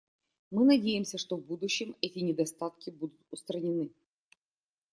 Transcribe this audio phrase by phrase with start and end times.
[0.49, 3.91] Мы надеемся, что в будущем эти недостатки будут устранены.